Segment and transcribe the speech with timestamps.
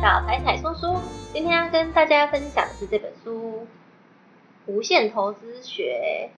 [0.00, 0.96] 到彩彩说书，
[1.30, 3.66] 今天要跟大家分享的是这本书
[4.72, 6.30] 《无限投资学》。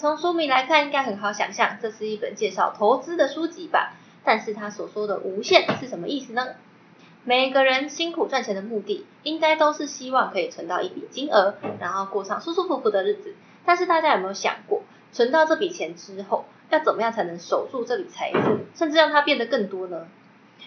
[0.00, 3.92] 从书名来看，应该很好想象，这是一本介绍投资的书籍吧？
[4.24, 6.54] 但是他所说的“无限”是什么意思呢？
[7.24, 13.34] 每个人辛苦赚钱的目的，应该都是希望可以存到一笔金额，然后过上舒舒服服的日子。
[13.66, 20.08] 但是大家有没有想过，存到这笔钱之后，要怎么样才能守住这笔财富，甚至让它变得更多呢？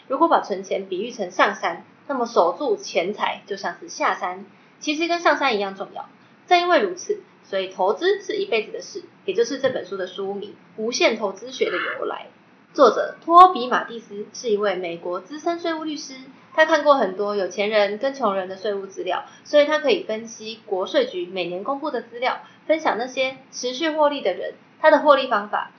[0.08, 4.46] 如果把存钱比喻成上山，那么守住钱财就像是下山，
[4.80, 6.08] 其实跟上山一样重要。
[6.48, 12.28] 正因为如此，所以投资是一辈子的事，也就是这本书的书名《无限投资学》的由来。
[12.74, 16.14] 作者托比马蒂斯是一位美国资深税务律师，
[16.54, 25.72] 他看过很多有钱人跟穷人的税务资料，所以他可以分析国税局每年公布的资料，分享那些持续获利的人他的获利方法，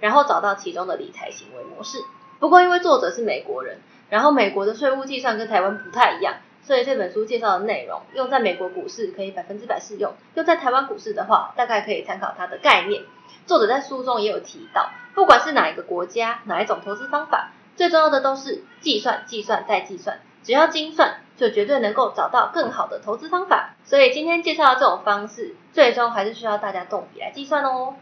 [0.00, 1.98] 然后找到其中的理财行为模式。
[2.38, 3.78] 不过，因为作者是美国人，
[4.10, 13.02] 然后美国的税务计算跟台湾不太一样，所以这本书介绍的内容用在美国股市可以百分之百适用，用在台湾股市的话，大概可以参考它的概念。
[13.46, 23.74] 作者在书中也有提到，不管是哪一个国家，哪一种投资方法，最重要的都是计算、计算再计算，只要精算，就绝对能够找到更好的投资方法。
[23.84, 27.94] 所以今天介绍的这种方式，最终还是需要大家动笔来计算哦。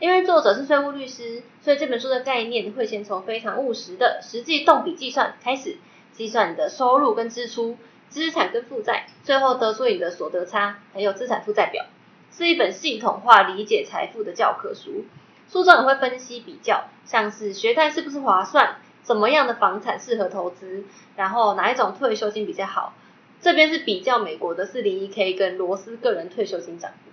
[0.00, 5.76] 因为作者是税务律师，所以这本书的概念会先从非常务实的实际动笔计算开始，
[6.12, 7.76] 计算你的收入跟支出、
[8.08, 11.86] 资产跟负债，最后得出你的所得差，还有资产负债表，
[12.30, 15.04] 是一本系统化理解财富的教科书。
[15.48, 20.84] 书中也会分析比较，像是学贷是不是划算，怎么样的房产适合投资，
[21.16, 22.94] 然后哪一种退休金比较好。
[23.40, 27.10] 这边是比较美国的四零一 K 跟罗斯个人退休金账户。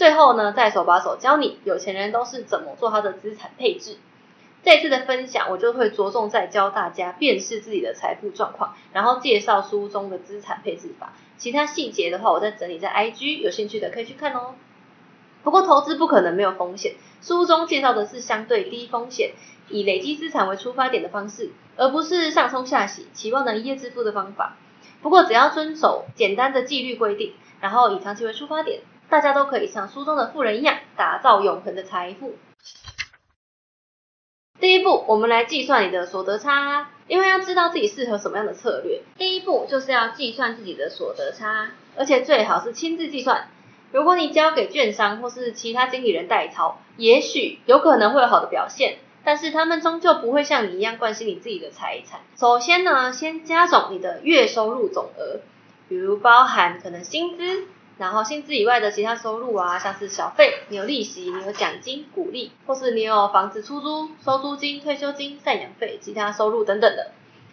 [0.00, 3.98] 最后呢，再手把手教你有钱人都是怎么做他的资产配置。
[4.62, 11.12] 这次的分享，我就会着重在教大家辨识自己的财富状况，然后介绍书中的资产配置法。
[11.36, 14.54] 其他细节的话，我再整理在 IG，有兴趣的可以去看哦。
[15.42, 19.32] 不过投资不可能没有风险，书中介绍的是相对低风险，
[19.68, 24.56] 以累积资产为出发点的方式，而不是上冲下洗，期望能一夜致富的方法。
[25.02, 28.80] 不过只要遵守简单的纪律规定，然后以长期为出发点。
[29.10, 32.36] 大家都可以像书中的富人一样，打造永恒的财富。
[34.60, 39.02] 第一步，我们来计算你的所得差，因为要知道自己适合什么样的策略。
[39.18, 43.48] 第一步就是要计算自己的所得差，而且最好是亲自计算。
[43.90, 52.20] 如果你交给券商或是其他经理人代操，也许有可能会有好的表现，但是他们终究不会像你一样关心你自己的财产。
[52.36, 55.40] 首先呢，先加总你的月收入总额，
[55.88, 57.66] 比如包含可能薪资。
[58.00, 67.10] 然后薪资以外的其他收入啊，像是小费，你有利息，你有奖金、鼓励，或是你有房子出租、收租金、退休金、赡养费、其他收入等等的，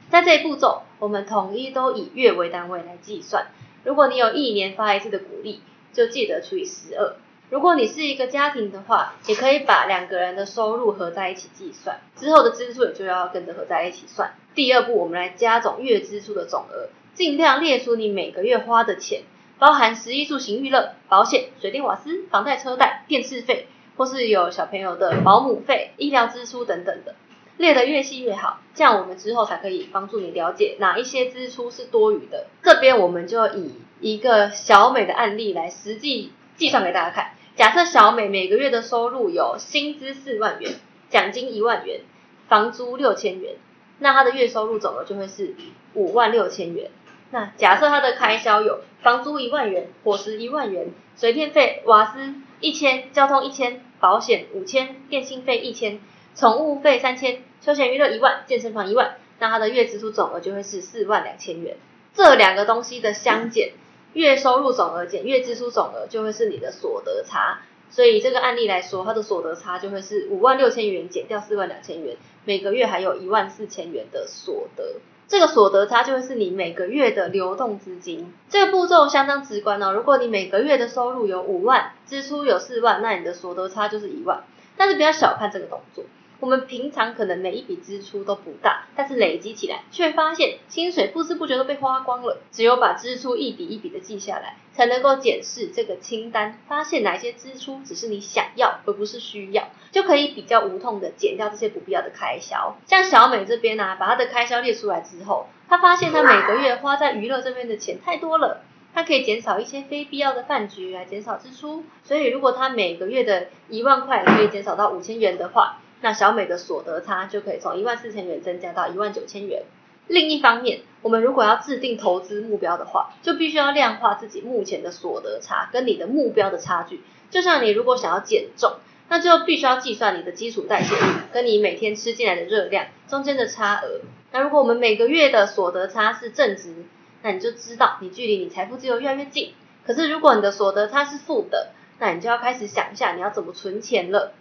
[0.09, 3.47] 在这一步骤，我们统一都以月为单位来计算。
[3.83, 5.59] 如果你有一年发一次的鼓励，
[5.91, 7.17] 就记得除以十二。
[7.49, 14.33] 如果你是一个家庭的话，也可以把两个人的收入合在一起计算，之后的支出也就要跟着合在一起算。
[14.55, 19.23] 第二步，我们来加总月支出的总额，尽量列出你每个月花的钱。
[19.59, 27.15] 包含食衣住行娱乐、保险、水电瓦斯、房贷车贷、电视费，或是有小朋友的保姆费、医疗支出等等的，
[27.57, 32.45] 列得越细越好，这样我们之后才可以帮助你了解哪一些支出是多余的。
[32.61, 37.31] 这边我们就以一个小美的案例来实际计算给大家看。
[37.55, 40.75] 假设小美每个月的收入有薪资四万元、
[41.09, 42.01] 奖金一万元、
[42.47, 43.55] 房租六千元，
[43.97, 45.55] 那她的月收入总额就会是
[45.95, 46.91] 五万六千元。
[47.29, 55.99] 那假设他的开销有房租一万元、伙食一万元、水电费、瓦斯一千、交通一千、保险五千、电信费一千、
[56.35, 61.75] 宠物费三千、休闲娱乐一万、健身房一万，那他的月支出总额就会是四万两千元。
[62.13, 63.73] 这两个东西的相减，
[64.13, 67.59] 月收入总额减月支出总额就会是你的所得差。
[67.89, 74.95] 所以这个案例来说，他的所得差就会是五万六千元减掉四万两千元，每个月还有一万四千元的所得。
[75.27, 78.33] 这个所得差就会是你每个月的流动资金。
[78.49, 79.91] 这个步骤相当直观哦。
[79.91, 84.43] 如果你每个月的收入有五万，支出有四万，那你的所得差就是一万。
[84.77, 86.05] 但是不要小看这个动作。
[86.39, 92.37] 我们平常可能每一笔支出都不大，但是累积起来，却发现薪水不知不觉都被花光了。
[92.51, 102.75] 只有把支出一笔一笔的记下来，才能够检视这个清单，发现哪些支出只是你想要而不是需要，就可以比较无痛的减掉这些不必要的开销。
[102.85, 108.63] 像小美这边呢，把她的开销列出来之后，她发现她每个月花在娱乐这边的钱太多了，
[108.93, 111.83] 她可以减少一些非必要的饭局来减少支出。
[112.03, 119.63] 所以如果她每个月的一万块可以减少到五千元的话，那小美的所得差就可以从一万四千元增加到一万九千元。
[120.07, 127.01] 另一方面，我们如果要制定投资目标的话，就必须要量化自己目前的所得差跟你的目标的差距。
[127.29, 128.75] 就像你如果想要减重，
[129.09, 131.01] 那就必须要计算你的基础代谢率
[131.33, 134.01] 跟你每天吃进来的热量中间的差额。
[134.31, 136.85] 那如果我们每个月的所得差是正值，
[137.21, 139.53] 那你就知道你距离你财富自由越来越近。
[139.85, 144.33] 可是如果你的所得差是负的，那你就要开始想一下你要怎么存钱了。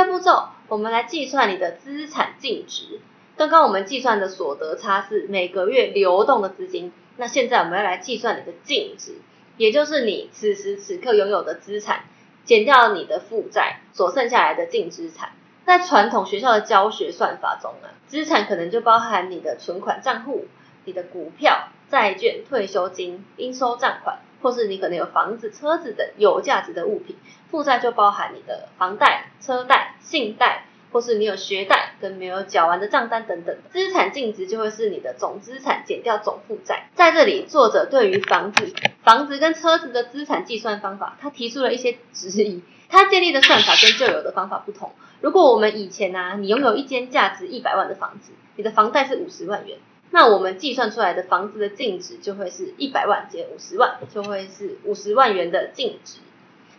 [0.00, 3.00] 第二步骤，我们来计算你的资产净值。
[3.36, 9.16] 刚刚我们计算的所得差是每个月流动的资金，那现在我们要来计算你的净值。
[9.58, 12.04] 也就是你此时此刻拥有的资产
[12.44, 15.32] 减掉你的负债所剩下来的净资产，
[15.66, 20.46] 在传统学校的教学算法中呢，资产可能就包含你的存款账户、
[20.86, 27.16] 你的股票、债券、退休金、应收账款，或是你可能有房子、车子等有价值的物品；
[27.50, 30.64] 负债就包含你的房贷、车贷、信贷。
[30.92, 36.88] 或是你有学贷跟没有缴完的账单等等，资产净值就会是你的总资产减掉总负债。
[36.96, 42.64] 在这里，作者对于房子、房子跟车子的资产计算方法，他提出了一些质疑。
[42.88, 44.90] 他建立的算法跟旧有的方法不同。
[45.20, 49.78] 如果我们以前呢，你拥有一间价值一百万的房子，你的房贷是五十万元，
[50.10, 56.18] 那我们计算出来的房子的净值就会是一百万减五十万，就会是五十万元的净值。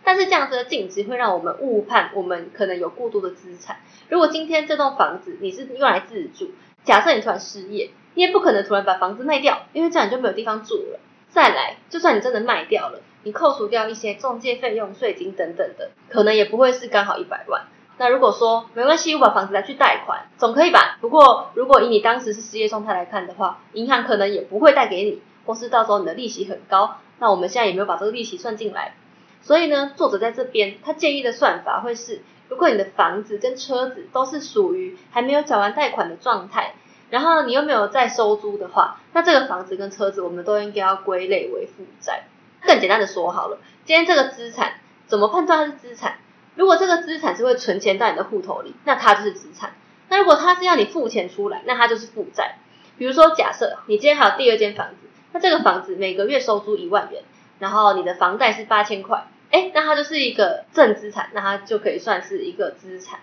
[0.04, 3.76] 但是这样子的净值会让我们误判，我们可能有过多的资产。
[4.08, 6.50] 如果今天这栋房子你是用来自住，
[6.84, 11.00] 假设你突然失业，你也不可能突然把房子卖掉，因为这样你就没有地方住了。
[11.30, 17.66] 再来，就算你真的卖掉了，你扣除掉一些中介费用、税金等等的，可能也不会是刚好一百万。
[18.02, 20.98] 那如果说没关系，我把房子拿去贷款，总可以吧？
[21.00, 28.96] 不过如果以你当时是失业状态来看的话，银行可能也不会贷给你，或是到时候你的利息很高，那我们现在也没有把这个利息算进来。
[29.40, 36.74] 所以呢，作者在这边他建议的算法会是：如果你的房子跟车子都是属于还没有缴完贷款的状态，
[37.08, 42.24] 然后你又没有再收租的话，那这个房子跟车子我们都应该要归类为负债。
[42.62, 44.72] 更简单的说好了，今天这个资产
[45.06, 46.16] 怎么判断它是资产？
[46.54, 49.70] 如果这个资产是会存钱到你的户头里，那它就是资产；
[50.08, 52.56] 那如果它是要你付钱出来，那它就是负债。
[52.98, 57.22] 比如说，假设你今天还有第二间房子，那这个房子每个月收租一万元。
[57.58, 63.20] 然后你的房贷是八千块，哎，那它就是一个正资产，那它就可以算是一个资产。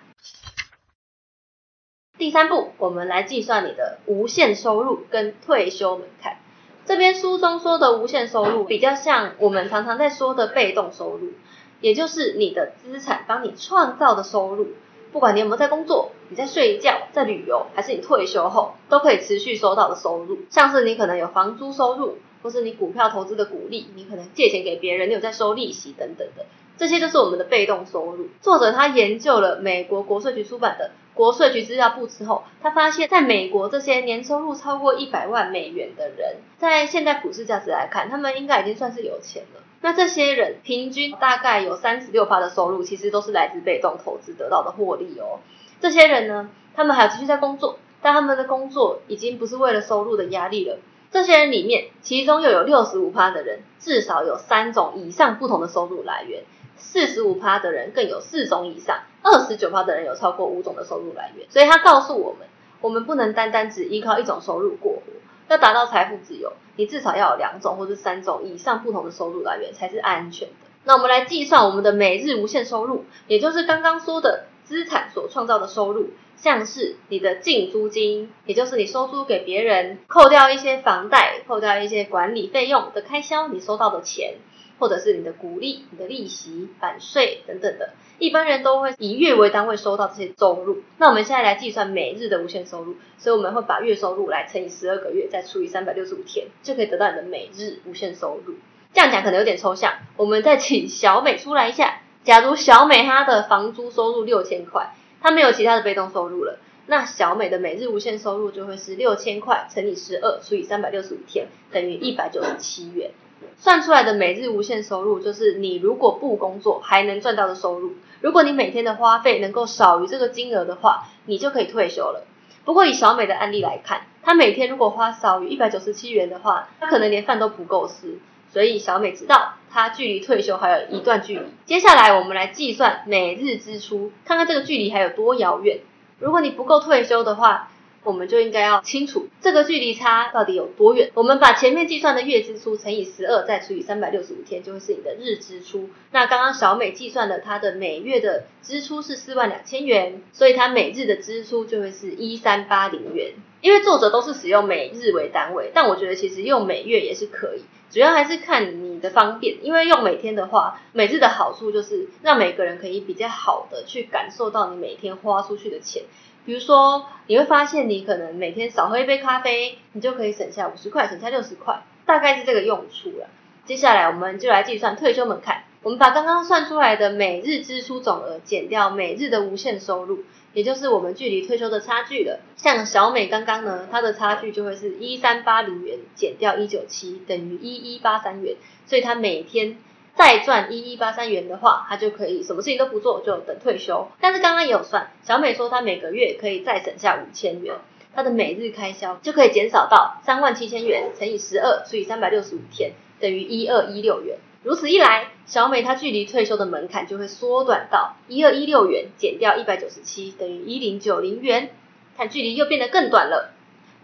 [2.18, 6.38] 第三步，我们来计算你的无限收入跟退休门槛。
[6.86, 11.34] 这边书中说的无限收入，比较像我们常常在说的被动收入，
[11.82, 14.68] 也就是你的资产帮你创造的收入。
[15.12, 20.40] 不管你有没有在工作，你在睡觉、在旅游，还是你退休后，都可以持续收到的收入。
[20.50, 22.18] 像是你可能有房租收入。
[22.42, 26.46] 或是你股票投资的股利，你可能借钱给别人，你有在收利息等等的，
[26.78, 28.30] 这些就是我们的被动收入。
[28.40, 39.62] 作者他研究了美国国税局出版的国税局资料簿之后，他发现，在美国这些年收入超过一百万美元的人，在现在股市价值来看，他们应该已经算是有钱了。
[39.82, 45.40] 那这些人平均大概有三十六趴的收入，其实都是来自被动投资得到的获利哦。
[45.80, 50.80] 这些人呢，他们还要继续在工作，但他们的工作已经不是为了收入的压力了。
[51.12, 56.44] 这些人里面，其中又有六十五趴的人至少有三种以上不同的收入来源，
[56.76, 61.48] 四十五趴的人更有四种以上，二十九趴的人有超过五种的收入来源。
[61.50, 62.48] 所以他告诉我们，
[62.82, 65.02] 我们不能单单只依靠一种收入过活，
[65.50, 70.54] 要达到财富自由，你至少要有两种或者三种以上不同的收入来源才是安全的。
[70.86, 76.12] 那我们来计算我们的每日无限收入，也就是刚刚说的资产所创造的收入。
[76.36, 84.36] 像是你的净租金，也就是你收租给别人，扣掉一些房贷，扣掉一些管理费用的开销，你收到的钱，
[84.80, 90.82] 或者是你的股利、你的利息、版税等等的，一般人都会以月为单位收到这些收入。
[90.98, 98.56] 那我们现在来计算每日的无限收入，所以我们会把月收入来乘以十二个月，再除以三百六十五天，就可以得到你的每日无限收入。
[98.94, 102.02] 这样讲可能有点抽象，我们再请小美出来一下。
[102.24, 104.94] 假如小美她的房租收入六千块。
[105.22, 113.12] 她没有其他的被动收入了，那小美的每日无限收入就会是六千块乘以十二除以三百六十五天，等于一百九十七元。
[113.58, 117.94] 算出来的每日无限收入就是你如果不工作还能赚到的收入。
[118.22, 122.26] 如果你每天的花费能够少于这个金额的话，你就可以退休了。
[122.66, 128.20] 不过以小美的案例来看，她每天如果花少于一百九十七元的话，她可能连饭都不够吃。
[128.52, 131.46] 所以小美知道，她距离退休还有一段距离。
[131.66, 135.80] 接下来我们来计算每日支出，看看这个距离还有多遥远。
[136.20, 137.70] 如果你不够退休的话，
[138.04, 141.12] 我们就应该要清楚这个距离差到底有多远。
[141.14, 145.90] 我们把前面计算的月支出乘以十二，再除以三百六十五天，就会是你的日支出。
[146.12, 153.34] 那刚刚小美计算了她的每月的支出是四万两千元，所以她每日的支出就会是一三八零元。
[153.62, 159.58] 因为作者都是使用每日为单位，但我觉得其实用每月也是可以，主要还是看你的方便。
[159.62, 166.04] 因为用每天的话，每日的好处就是让每个人可以比较好的去感受到你每天花出去的钱。
[166.50, 173.28] 比如说，你会发现你可能每天少喝一杯咖啡，你就可以省下五十块，省下六十块，大概是这个用处了。
[173.66, 175.66] 接下来我们就来计算退休门槛。
[175.84, 182.40] 我们把刚刚算出来的每日支出总额减掉每日的无限收入，也就是我们距离退休的差距了。
[182.56, 188.56] 像小美刚刚呢，她的差距就会是一三八零元减掉一九七，等于一一八三元。
[188.88, 189.78] 所以她每天
[190.20, 194.10] 再赚一一八三元的话，她就可以什么事情都不做，就等退休。
[194.20, 197.76] 但是刚刚也有算，小美说她每个月可以再省下五千元，
[198.14, 204.40] 她的每日开销就可以减少到三万七千元乘以十二除以三百六十五天，等于一二一六元。
[204.62, 211.70] 如此一来，小美她距离退休的门槛就会缩短到一二一六元减掉一百九十七，等于一零九零元，
[212.18, 213.54] 看距离又变得更短了。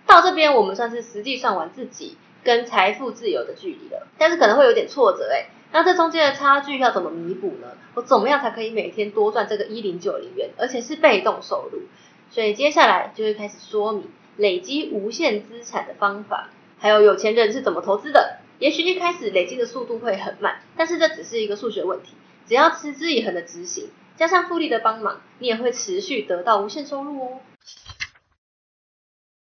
[0.07, 5.47] 到这边我们算是实际算完自己跟财富自由的距离了，但是可能会有点挫折哎。
[5.71, 7.67] 那这中间的差距要怎么弥补呢？
[7.95, 11.81] 我怎么样才可以每天多赚这个一零九零元，而且是被动收入？
[12.29, 18.39] 所以接下来就会开始说明累积无限资产的方法，还有有钱人是怎么投资的。
[18.57, 22.15] 也许一开始累积的速度会很慢，但是这只是一个数学问题。
[22.45, 27.39] 只要持之以恒的执行，加上复利的帮忙，你也会持续得到无限收入哦。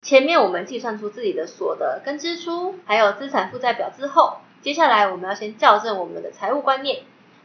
[0.01, 7.00] 前面我们计算出自己的所得跟支出，还有资产负债表之后，接下来我们要先校正我们的财务观念，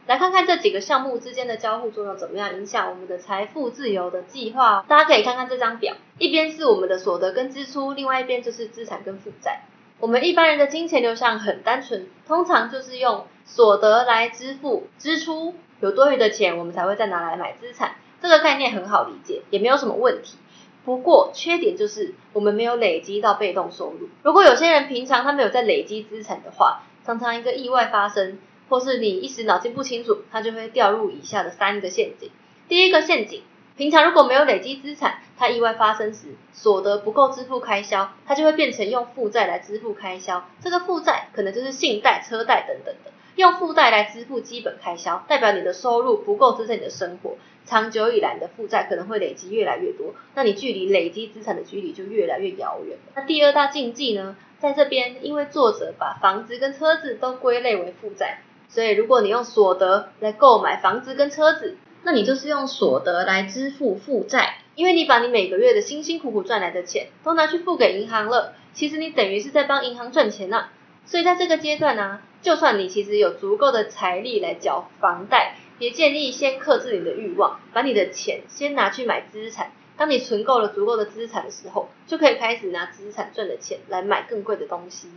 [0.05, 4.85] 来看看这几个项目之间的交互作用怎么样影响我们的财富自由的计划。
[4.87, 9.61] 大家可以看看这张表，一边是我们的所得跟支出，另外一边就是资产跟负债。
[9.99, 17.95] 我们一般人的金钱流向很单纯，通常就是用所得来支付支出，有多余的钱我们才会再拿来买资产。
[18.21, 20.37] 这个概念很好理解，也没有什么问题。
[20.85, 24.07] 不过缺点就是我们没有累积到被动收入。
[24.23, 28.37] 如果有些人平常他没有在累积资产的话，常常一个意外发生，
[28.67, 32.29] 或是你一时脑筋不清楚，它就会掉入以下的三个陷阱。
[32.67, 33.43] 第一个陷阱。
[33.77, 40.49] 平常如果没有累积资产，它意外发生时所得不够支付开销，它就会变成用负债来支付开销。
[40.59, 47.37] 这个负债可能就是信贷、车贷等等的，用负债来支付基本开销，代表你的收入不够支撑你的生活。
[47.65, 61.77] 长久以来，你的负债可能会累积越来越多，那你距离累积资产的距离就越来越遥远那第二大禁忌呢，在这边，因为作者把房子跟车子都归类为负债，所以如果你用所得来购买房子跟车子。
[62.03, 70.69] 那你就是用所得来支付负债，因为你把你每个月的辛辛苦苦赚来的钱都拿去付给银行了，其实你等于是在帮银行赚钱呐。
[71.05, 79.71] 所以在这个阶段呢，就算你其实有足够的财力来缴房贷，也建议先克制你的欲望，把你的钱先拿去买资产。
[79.97, 85.09] 当你存够了足够的资产的时候，就可以开始拿资产赚的钱来买更贵的东西。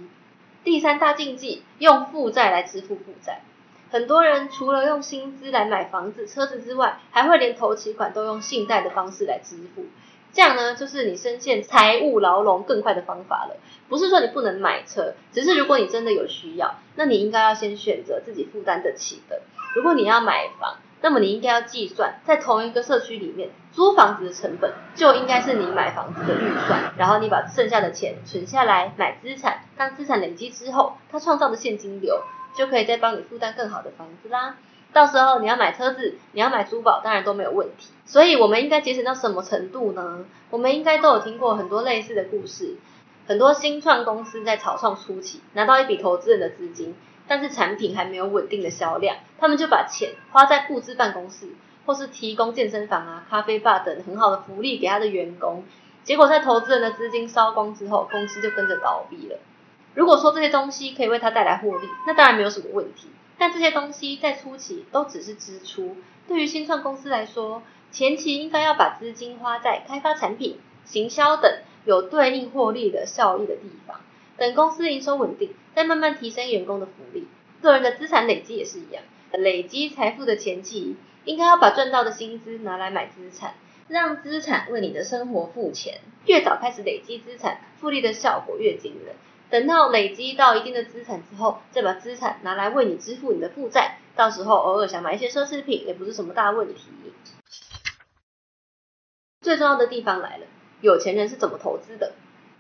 [0.65, 3.43] 第三大禁忌，用负债来支付负债。
[3.91, 9.87] 很多人除了用薪资来买房子、车子之外，还会连头期款都用信贷的方式来支付。
[10.33, 13.57] 这样呢，就是你深陷财务牢笼更快的方法了。
[13.89, 19.43] 不是说你不能买车，只是如果你真的有需要，那你应该要先选择自己负担得起的。
[19.75, 26.93] 如果你要买房，那么你应该要计算，在同一个社区里面租房子的成本，就应该是你买房子的预算。
[26.97, 32.21] 然后你把剩下的钱存下来买资产，当资产累积之后，它创造的现金流。
[32.53, 34.57] 就可以再帮你负担更好的房子啦。
[34.93, 37.91] 到时候你要买车子，你要买珠宝，当然都没有问题。
[38.05, 40.25] 所以我们应该节省到什么程度呢？
[40.51, 42.75] 我们应该都有听过很多类似的故事。
[43.29, 46.97] 很多新创公司在草创初期拿到一笔投资人的资金，
[47.29, 51.47] 但是产品还没有稳定的销量，他们就把钱花在布置办公室，
[51.91, 55.65] 或是提供健身房啊、咖啡吧等很好的福利给他的员工。
[56.05, 59.41] 结果在投资人的资金烧光之后，公司就跟着倒闭了。
[59.97, 63.09] 如果说这些东西可以为他带来获利，那当然没有什么问题。
[63.37, 65.97] 但这些东西在初期都只是支出，
[66.29, 71.53] 对于新创公司来说，前期应该要把资金花在开发产品、行销等
[71.85, 74.01] 有对应获利的效益的地方。
[74.37, 77.27] 等公司营收稳定，再慢慢提升员工的福利。
[77.61, 83.55] 个人的资产累积也是一样，累积财富的前期，应该要把赚到的薪资拿来买资产，
[83.89, 86.01] 让资产为你的生活付钱。
[86.27, 89.15] 越早开始累积资产，复利的效果越惊人。
[89.49, 96.91] 等到累积到一定的资产之后，再把资产拿来为你支付你的负债，到时候偶尔想买一些奢侈品也不是什么大问题。
[99.41, 100.47] 最重要的地方来了，
[100.81, 102.13] 有钱人是怎么投资的。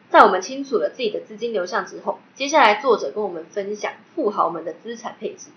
[0.09, 5.50] 在我们清楚了自己的资金流向之后，接下来作者跟我们分享富豪们的资产配置。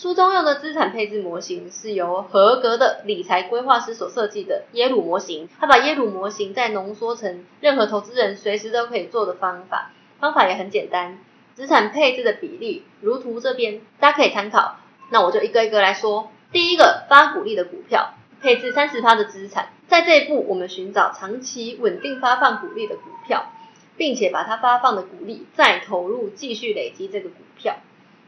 [0.00, 5.48] 书中用的资产配置模型是由合格的理财规划师所设计的耶鲁模型。
[5.58, 9.90] 他把耶鲁模型再浓缩成任何投资人随时都可以做的方法，
[10.20, 11.18] 方法也很简单。
[11.56, 14.76] 资产配置的比例如图这边，大家可以参考。
[15.10, 16.30] 那我就一个一个来说。
[16.52, 19.70] 第一个发股利的股票，配置三十趴的资产。
[19.88, 23.50] 在这一步，我们寻找长期稳定发放股利的股票，
[23.96, 27.74] 并且把它发放的股利再投入，继续累积这个股票。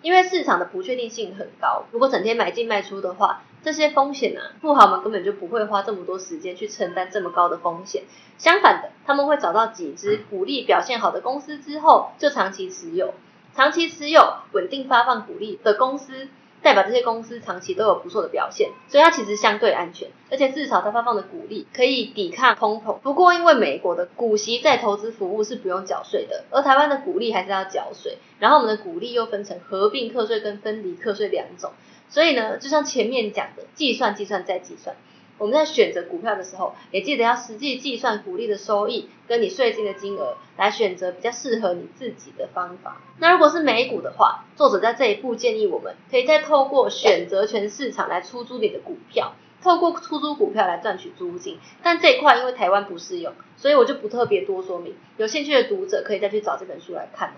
[0.02, 8.04] 因为市场的不确定性很高，如果整天买进卖出的话，这些风险啊，富豪们根本就不会花这么多时间去承担这么高的风险。
[8.38, 13.12] 相反的，他们会找到几只股利表现好的公司之后，就长期持有，
[13.54, 16.28] 长期持有稳定发放股利的公司。
[16.62, 22.98] 代表这些公司长期都有不错的表现，所以它其实相对安全，而且至少它发放的股利可以抵抗通膨。
[22.98, 31.72] 不过因为美国的股息在投资服务是不用缴税的，而台湾的股利还是要缴税，然后我们的股利又分成合并课税跟分离课税两种，
[32.08, 34.96] 所以呢，就像前面讲的，计算、计算再计算。
[35.40, 43.00] 我们在选择股票的时候，也记得要实际计算股利的收益跟你税金的金额，来选择比较适合你自己的方法。
[43.18, 49.32] 那如果是美股的话，作者在这一步建议我们，可以再透过选择权市场来出租你的股票，
[49.62, 51.58] 透过出租股票来赚取租金。
[51.82, 54.94] 但这一块因为台湾不适用，所以我就不特别多说明。
[55.16, 57.32] 有兴趣的读者可以再去找这本书来看。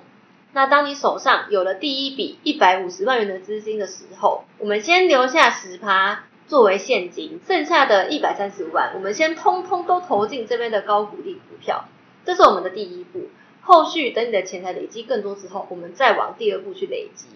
[0.52, 6.24] 那当你手上有了第一笔一百五十万元的资金的时候，我们先留下十趴。
[6.52, 11.86] 作为现金，剩下的一百三十五万，我们先通通都投进这边的高股利股票，
[12.26, 13.30] 这是我们的第一步。
[13.62, 17.28] 后续等你的钱财累积更多之后，我们再往第二步去累积。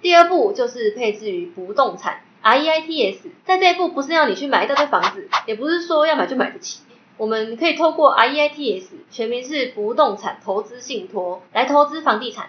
[0.00, 6.80] 第二步就是配置于不动产 REITs，在这一步不是要你去买一大堆房子，也不是说要买就买得起，
[7.18, 12.48] 我们可以透过 REITs，全名是不动产投资信托，来投资房地产。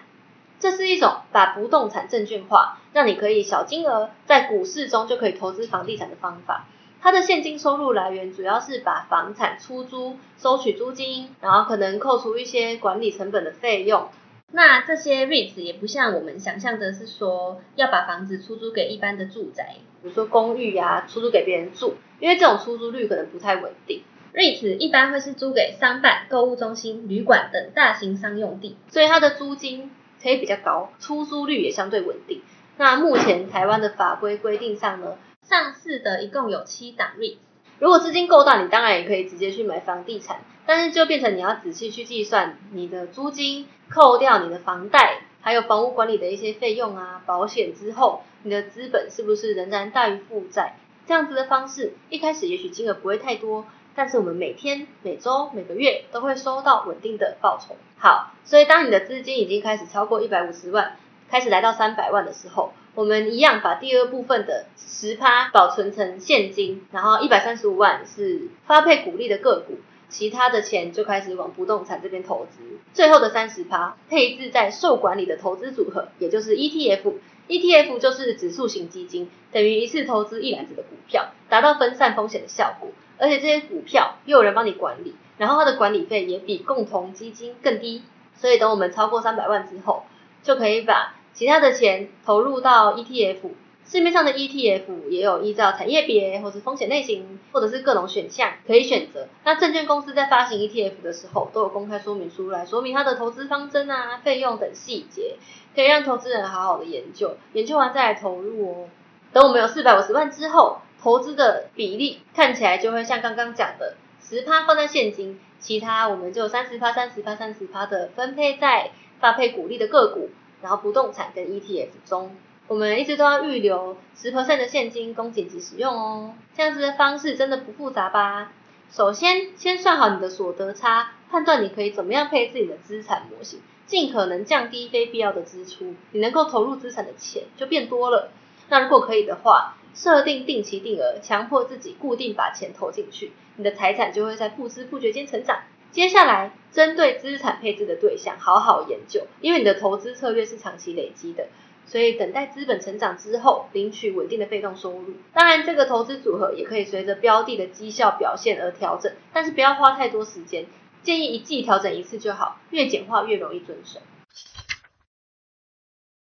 [0.64, 6.64] 这是一种把不动产证券化，让你可以小金额在股市中就可以投资房地产的方法。
[7.02, 14.08] 它的现金收入来源主要是把房产出租，收取租金，然后可能扣除一些管理成本的费用。
[14.52, 24.02] 那这些 REITs 也不像我们想象的是说要把房子出租给一般的住宅，比如说公寓呀，出租给别人住，因为这种出租率可能不太稳定。
[24.32, 29.90] REITs 一般会是租给商办、购物中心、旅馆等大型商用地，所以它的租金。
[30.24, 32.40] 可以比较高，出租率也相对稳定。
[32.78, 37.36] 那目前台湾的法规规定上呢，上市的一共有七档 REIT。
[37.78, 50.76] 如果资金够大，你当然也可以直接去买房地产，但是就变成你要仔细去计算你的租金，扣掉你的房贷，还有房屋管理的一些费用啊、保险之后，你的资本是不是仍然大于负债？
[51.06, 53.66] 这样子的方式，一开始也许金额不会太多。
[53.94, 57.76] 但是我们每天、每周、每个月都会收到稳定的报酬。
[57.96, 60.96] 好，所以当你的资金已经开始超过一百五十万，
[61.30, 69.78] 开始来到三百万的时候，我们一样把第二部分的十趴保存成现金，然后一百三十五万是发配股利的个股，
[70.08, 72.78] 其他的钱就开始往不动产这边投资。
[72.92, 77.14] 最后的三十趴配置在受管理的投资组合，也就是 ETF。
[77.46, 82.90] ETF 就是指数型基金，等于一次投资一篮子的股票，达到分散风险的效果。
[83.18, 88.02] 而且这些股票又有人帮你管理，然后它的管理费也比共同基金更低。
[88.36, 90.04] 所以等我们超过三百万之后，
[90.42, 93.50] 就可以把其他的钱投入到 ETF。
[93.86, 99.28] 市面上的 ETF 也有依照产业别或是风险类型，或者是各种选项可以选择。
[99.44, 105.36] 那证券公司在发行 ETF 的时候，都有公开说明书来说明它的投资方针啊、费用等细节，
[105.74, 108.88] 可以让投资人好好的研究，研究完再来投入哦。
[109.32, 110.78] 等我们有四百五十万之后。
[111.04, 118.90] 投资的比例看起来就会像刚刚讲的，十趴放在现金，其他我们就三十趴、三十趴、三十趴的分配在
[119.20, 120.30] 发配股利的个股，
[120.62, 122.34] 然后不动产跟 ETF 中，
[122.68, 126.34] 我们一直都要预留十 percent 的现金供紧急使用哦。
[126.56, 128.52] 这样子的方式真的不复杂吧？
[128.90, 138.30] 首先先算好你的所得差，判断你可以怎么样配置你的资产模型，尽可能降低非必要的支出，你能够投入资产的钱就变多了。
[138.68, 145.62] 那如果可以的话，设定定期定额，强迫自己固定把钱投进去，你的财产就会在不知不觉间成长。
[145.90, 151.46] 接下来，针对资产配置的对象，好好研究，因为你的投资策略是长期累积的，
[151.86, 155.14] 所以等待资本成长之后，领取稳定的被动收入。
[155.32, 160.66] 当然，这个投资组合也可以随着标的的绩效表现而调整，但是不要花太多时间，
[161.04, 164.00] 建议一季调整一次就好，越简化越容易遵守。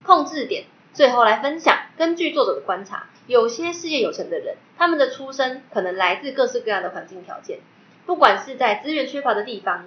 [0.04, 0.64] 控制点。
[0.92, 7.60] 最后来分享，根据作者的观察，有些事业有成的人，他们的出身可能来自各式各样的环境条件，
[8.06, 9.86] 不管是在资源缺乏的地方、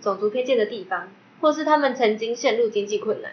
[0.00, 1.08] 种族偏见的地方，
[1.40, 3.32] 或是他们曾经陷入经济困难，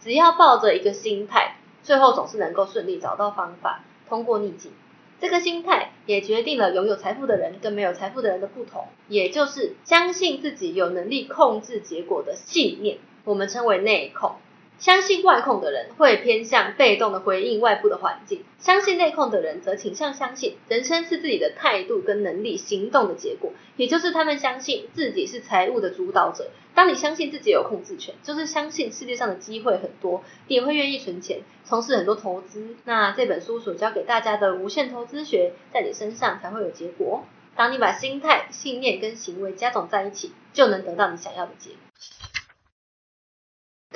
[0.00, 4.72] 只要抱着一个心态，最后总是能够顺利找到方法，通过逆境。
[5.18, 14.32] 这个心态也决定了拥有财富的人跟没有财富的人的不同，也就是相信自己有能力控制结果的信念，我们称为内控。
[14.78, 26.50] 相信外控的人会偏向被动的回应外部的环境，相信内控的人则倾向相信人生是自己的态度跟能力行动的结果，也就是他们相信自己是财务的主导者。
[26.74, 32.76] 当你相信自己有控制权，就是相信世界上的机会很多，你也会愿意存钱，从事很多投资。
[32.84, 37.24] 那这本书所教给大家的无限投资学，在你身上才会有结果。
[37.56, 41.78] 当你把心态、信念跟行为加总在一起，就能得到你想要的结果。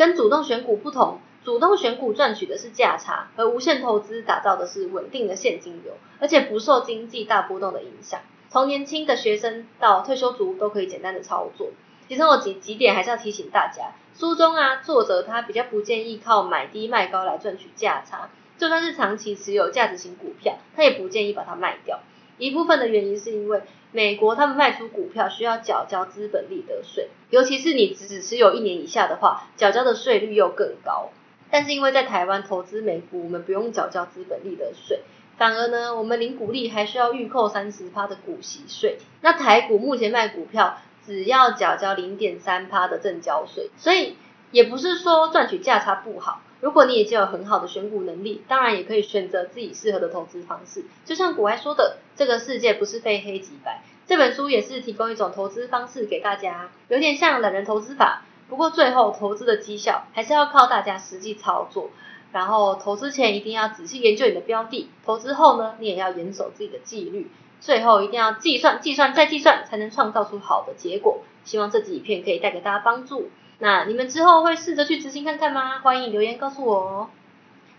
[0.00, 8.18] 跟主动选股不同，主动选股赚取的是价差，而无限投资打造的是稳定的现金流，而且不受经济大波动的影响。
[8.48, 11.68] 从年轻的学生到退休族都可以简单的操作。
[12.08, 22.00] 其中有几几点还是要提醒大家，书中啊作者他比较不建议靠买低卖高来赚取价差，就算是长期持有价值型股票，他也不建议把它卖掉。
[22.38, 23.60] 一部分的原因是因为
[23.92, 31.10] 美国他们卖出股票需要缴交资本利得税，尤其是你只只持有一年以下的话，缴交的税率又更高。
[31.50, 35.00] 但是因为在台湾投资美股，我们不用缴交资本利得税，
[35.36, 38.98] 反而呢，我们领股利还需要预扣三十趴的股息税。
[39.20, 44.16] 那台股目前卖股票只要缴交零点三趴的正交税，所以
[44.52, 46.40] 也不是说赚取价差不好。
[46.60, 50.84] 如果你已经有很好的选股能力，当然也可以选择自己适合的投资方式。
[51.04, 53.82] 就像古外说的，这个世界不是非黑即白。
[54.06, 58.24] 这本书也是提供一种投资方式给大家，有点像懒人投资法。
[58.48, 61.90] 不过最后投资的绩效还是要靠大家实际操作。
[62.32, 67.30] 然后投资前一定要仔细研究你的标的，投资后呢，你也要严守自己的纪律。
[67.60, 71.22] 最后一定要计算、计算再计算，才能创造出好的结果。
[71.44, 73.30] 希望这几片可以带给大家帮助。
[73.60, 75.78] 那你们之后会试着去执行看看吗？
[75.78, 77.10] 欢迎留言告诉我哦。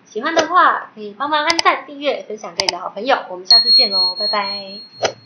[0.05, 3.17] 喜欢的话可以帮忙按赞、订阅、分享给你的好朋友。
[3.29, 5.11] 我们下次见喽，拜拜。